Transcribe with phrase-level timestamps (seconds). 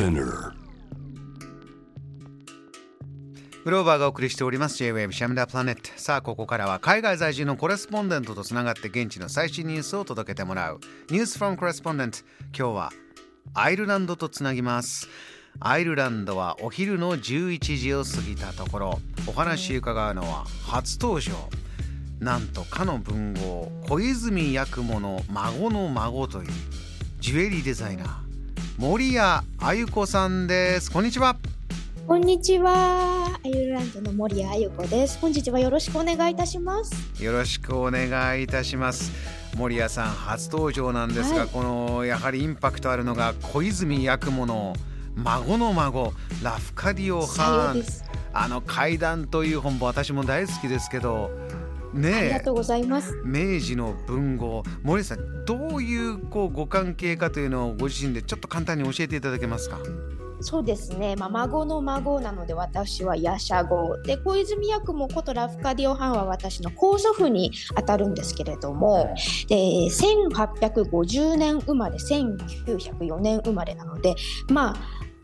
[0.00, 0.54] Spinner.
[3.64, 4.78] グローバーがお送りしております。
[4.78, 5.90] J-Wave シャムダープラネット。
[5.96, 10.80] さあここからは海外在住のコレスポンデントとつながって現地の最新ニュースを届けてもらう。
[11.10, 12.20] ニュースフォンコレスポンデント
[12.56, 12.90] 今日は
[13.52, 15.06] アイルランドとつなぎます。
[15.60, 19.00] アイルランドはお昼の11時を過ぎたところ。
[19.26, 21.32] お話伺うのは初登場。
[22.20, 26.50] なんとかの文豪小泉八雲の孫の孫という
[27.18, 28.29] ジュエリーデザイナー。
[28.78, 29.18] 森谷
[29.58, 31.36] あゆ子さんですこんにちは
[32.06, 33.38] こんにちは。
[33.44, 35.16] アイルランドの森谷あゆ子です。
[35.20, 37.22] 本日はよろしくお願いいたします。
[37.22, 39.12] よろしくお願いいたします
[39.56, 44.74] 森谷さん初登場なんですが、はいこのやはりインパクトあるのが小泉八雲の
[45.14, 46.12] 孫の孫
[46.42, 47.84] ラフカディオ・さハーン。
[48.32, 51.30] あの怪談という本も私も大好きですけど
[51.94, 53.20] ありがとうございます。
[53.24, 54.62] 明治の文豪。
[54.82, 59.78] 森谷さんどういうこうご関係かというのをご自身でちょっと簡単に教えていただけますか？
[60.42, 61.16] そうですね。
[61.16, 69.14] まあ、孫の孫なので私はヤシャゴで小泉八雲ことラフカディオハンは私の高祖父にあたるんですけれども、
[69.48, 74.14] で1850年生まれ1904年生まれなので
[74.48, 74.76] ま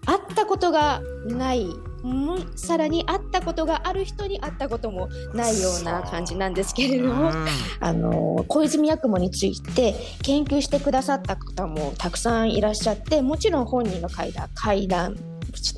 [0.05, 1.67] あ会ったことがない
[2.07, 7.31] うんさらに会ったことがある人に会ったこともないような感じなんですけれども。
[7.31, 7.47] うん
[7.81, 15.17] あの小泉八雲について研究してくださった方もたくさんいらっしゃってもちろん本人が書いた怪談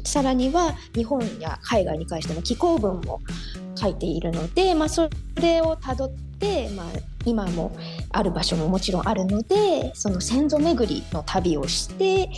[0.04, 3.20] さらには日本や海外に関しての寄稿文も
[3.76, 6.86] 書いているので、まあ、それをたどって、まあ、
[7.24, 7.76] 今も
[8.10, 12.28] ある場所ももちろんあるのでその先祖巡りの旅をして、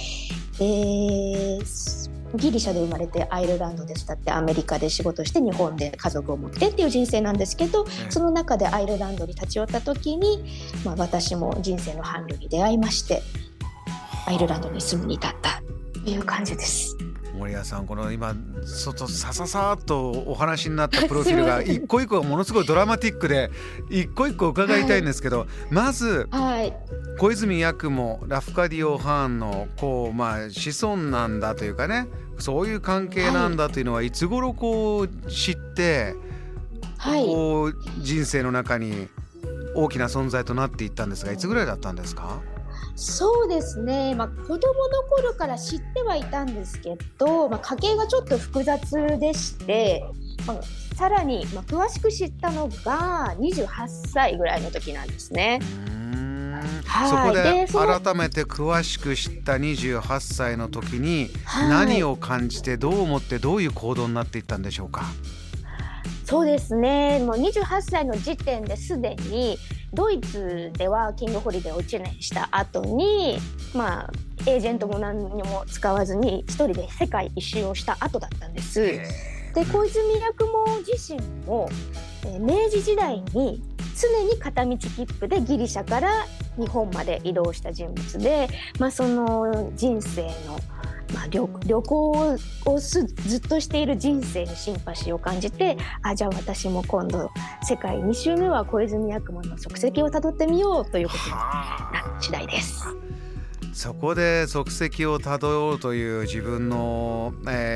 [0.60, 10.44] えーギリシャで生まれてアイルランドで育ってアメリカで仕事して日本で家族を持ってっていう人生なんですけどえその中でアイルランドに立ち寄った時に、
[10.84, 13.22] まあ、私も人生の伴侶に出会いまして
[14.26, 16.96] アイルランドに住むに至ったという感じです。
[17.40, 18.34] 森谷さんこの今
[18.66, 23.50] 外さささっとお話になったプロフィールが 一個一個がものすごいドラマティックで
[23.88, 26.74] 一個一個伺いたいんですけど、まずはい、
[27.18, 32.08] 小泉八雲ラフカディオ・ハーンのこうまあ子孫なんだというかね
[32.38, 36.14] そういう関係なんだというのはいつ頃こう知って、
[36.98, 39.08] はい、こう人生の中に
[39.74, 42.40] 大きな存在となっていったんですがいつぐらいだったんですか？
[42.96, 50.04] そうですね、まあ、子供の頃から知ってはいたんですけど、まあ、家系がちょっと複雑でして、
[50.46, 50.60] まあ、
[50.96, 53.66] さらに、まあ、詳しく知ったのが28
[54.12, 55.60] 歳ぐらいの時なんですね。
[56.84, 57.10] はい。
[57.10, 57.66] そこで
[58.02, 61.68] 改めて詳しく知った28歳の時にはい。
[61.70, 65.04] 何を感じてどう思ってどういう行動になっていったんでしょうか？
[66.24, 67.18] そうですね。
[67.20, 69.58] もう28歳の時点ですでに
[69.92, 73.38] ドイツでワーキングホリデーを1年した後に
[73.74, 74.10] まあ
[74.46, 78.80] エージェントも何にも使わずに一人で世界一周をした後だったんです。
[78.80, 81.68] で小泉八雲自身も、
[82.24, 83.62] えー明治時代に
[84.00, 88.48] 常に片道切符でギリシャから日本まで移動した人物で、
[88.78, 90.30] まあ、その人生の、
[91.20, 92.10] まあ、旅旅行
[92.64, 93.04] をず
[93.36, 97.30] っとしている人生にシンパシーを感じてあじゃあ私も今度
[97.62, 102.86] 世界2周目は小泉八雲の足跡をたどってみようということになった次第です。
[103.72, 107.69] そこで足跡をたどろうという自分の、え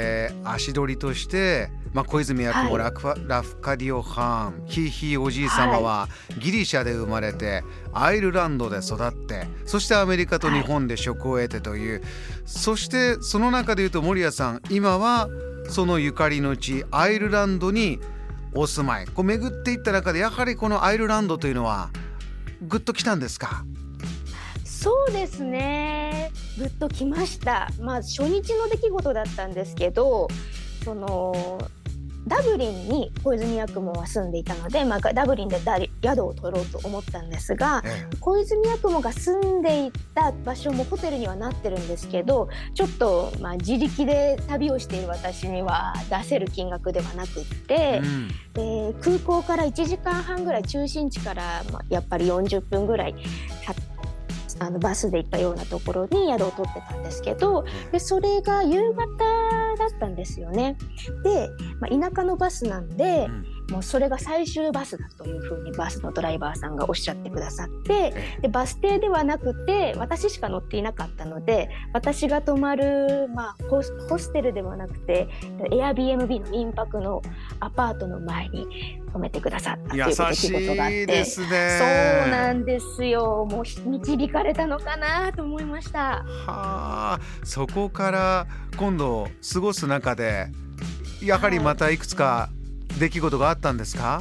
[0.54, 2.84] 足取りとして、まあ、小泉八雲、はい。
[2.84, 12.02] ラクファラフカディオ・ハーンひいひいおじい様はギリシャで生まれてアイルランドで育ってそしてアメリカと日本で職を得てという、
[12.46, 15.28] そしてその中でいうと森谷さん今は
[15.68, 18.00] そのゆかりの地アイルランドに
[18.54, 19.06] お住まい。
[19.06, 21.90] こう巡っていった中でやはりこのアイルランドというのは
[22.62, 23.64] グッときたんですか？
[24.64, 27.68] そうですねぐっときました。
[27.80, 30.28] まあ初日の出来事だったんですけど
[30.84, 31.58] その
[32.26, 48.28] ダブリンに小泉八雲は住んでいたので、まあ、ダブリンでだ宿を取ろうと思ったんですがえ小泉八雲が住んでいた場所もホテルにはなってるんですけどちょっとまあ自力で旅をしている私には出せる金額ではなくってえ、うん。
[48.54, 53.14] で空港から1時間半ぐらい中心地からまあやっぱり40分ぐらい
[53.64, 53.74] た
[54.58, 59.06] あのバスで行ったようなところに宿を取ってたんですけどでそれが夕方
[59.76, 60.76] だったんですよね。
[61.24, 61.48] で、
[61.80, 63.28] まあ、田舎のバスなんで、
[63.70, 75.28] もうそれが最終バスだというふうにバスのドライバーさんがおっしゃってくださってでバス停ではなくて私しか乗っていなかったので私が泊まる、まあ、ホステルではなくて
[75.70, 77.22] Airbnb の民泊の
[77.60, 78.66] アパートの前に
[79.12, 81.46] 止めてくださったという出来事があってですね。
[81.46, 83.46] そうなんですよ。
[83.50, 86.24] もう導かれたのかなと思いました。
[86.24, 87.20] はあ。
[87.44, 88.46] そこから
[88.76, 90.48] 今度過ごす中で
[91.22, 92.50] やはりまたいくつか
[92.98, 94.20] 出来事があったんですか、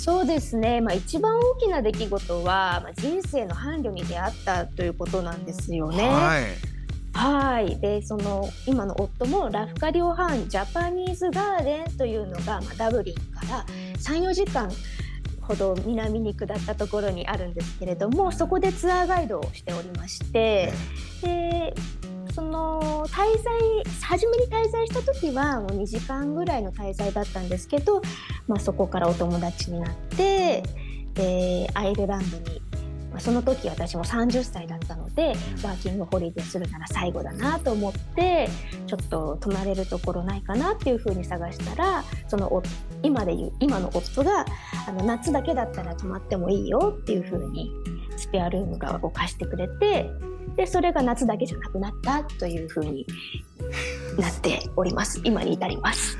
[0.00, 6.08] そうですね、まあ、一番大きな出来事は、まあ、人生の伴侶に出会ったということなんですよね。
[6.08, 6.79] はい
[7.12, 7.78] はい。
[7.80, 13.64] でその今の夫もラフカリオハンジャパニーズガーデンというのが、まあ、ダブリンから
[13.98, 14.70] 34時間
[15.40, 20.72] ほど南に下ったところにあるんですけれどもそこでツアーガイドをしておりまして
[21.22, 21.74] で
[22.32, 23.52] その滞在
[24.02, 28.00] 初めに滞在した時はもう2時間ぐらいの滞在だったんですけど、
[28.46, 30.62] まあ、そこからお友達になって
[31.14, 32.59] でアイルランドに、まあ、
[33.20, 35.28] その時私も30歳だったので
[35.62, 38.48] ワーキングホリデーするなら最後だなと思って
[38.86, 42.62] ちょっと泊まれるところないかなっていうふうに探したらその
[43.02, 44.44] 今でいう今の夫が
[44.88, 47.70] あの夏だけだったら泊まってもいいよっていうふうに
[48.16, 50.10] スペアルームを貸してくれて
[50.56, 53.06] でそれが夏だけじゃなくなったというふうに
[54.18, 56.18] なっております今に至ります。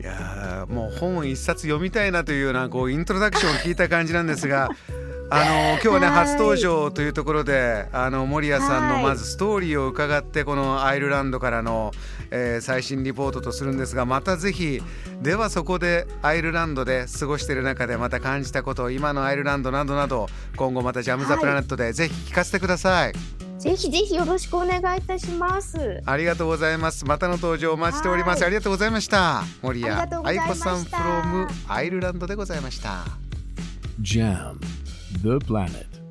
[0.00, 4.68] いやもう本一冊読みたいなというようなこうイントロダクションを聞いた感じなんですが
[5.30, 11.92] あの今日はね、初登場というところであの守屋さんのまずストーリーを伺ってこのアイルランドからの、
[12.30, 14.80] えー、最新リポートとするんですがまたぜひ
[15.22, 23.12] ではそこでアイルランドで過ごしている中でまた感じたこと今のアイルランドなどなど今後またジャム・ザ・プラネットでぜひ聞かせてください。
[23.58, 26.02] ぜひぜひよろしくお願いいたします。
[26.04, 27.06] ありがとうございます。
[27.06, 28.44] またの登場お待ちしております。
[28.44, 29.42] ありがとうございました。
[29.62, 29.92] 森谷
[30.24, 33.04] 愛子さん from アイルランドでございました。
[34.02, 34.58] Jam
[35.22, 36.03] the planet.